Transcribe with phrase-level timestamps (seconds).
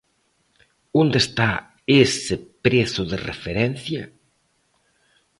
[1.01, 1.51] ¿Onde está
[2.05, 4.03] ese prezo de referencia?